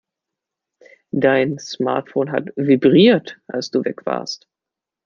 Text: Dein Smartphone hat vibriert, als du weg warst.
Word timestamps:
Dein 1.11 1.59
Smartphone 1.59 2.31
hat 2.31 2.49
vibriert, 2.55 3.39
als 3.45 3.69
du 3.69 3.83
weg 3.85 4.03
warst. 4.07 4.47